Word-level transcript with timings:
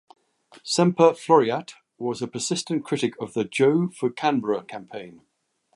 "Semper 0.63 1.13
Floreat" 1.13 1.75
was 1.99 2.23
a 2.23 2.27
persistent 2.27 2.83
critic 2.83 3.13
of 3.21 3.35
the 3.35 3.43
"Joh 3.43 3.89
for 3.89 4.09
Canberra" 4.09 4.63
campaign. 4.63 5.21